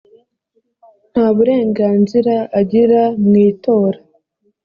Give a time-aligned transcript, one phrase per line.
[1.11, 3.99] nta burenganzira agira mu itora